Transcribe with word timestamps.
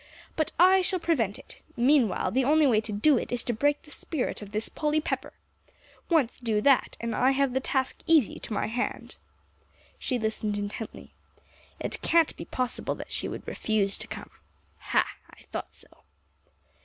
But 0.35 0.51
I 0.57 0.81
shall 0.81 0.97
prevent 0.97 1.37
it. 1.37 1.61
Meanwhile, 1.77 2.31
the 2.31 2.43
only 2.43 2.65
way 2.65 2.81
to 2.81 2.91
do 2.91 3.19
it 3.19 3.31
is 3.31 3.43
to 3.43 3.53
break 3.53 3.83
the 3.83 3.91
spirit 3.91 4.41
of 4.41 4.51
this 4.51 4.67
Polly 4.67 4.99
Pepper. 4.99 5.33
Once 6.09 6.39
do 6.39 6.59
that, 6.59 6.97
and 6.99 7.13
I 7.15 7.29
have 7.29 7.53
the 7.53 7.59
task 7.59 7.99
easy 8.07 8.39
to 8.39 8.51
my 8.53 8.65
hand." 8.65 9.17
She 9.99 10.17
listened 10.17 10.57
intently. 10.57 11.13
"It 11.79 12.01
can't 12.01 12.35
be 12.35 12.45
possible 12.45 12.99
she 13.09 13.27
would 13.27 13.47
refuse 13.47 13.99
to 13.99 14.07
come. 14.07 14.31
Ha! 14.79 15.05
I 15.29 15.43
thought 15.51 15.71
so." 15.71 15.85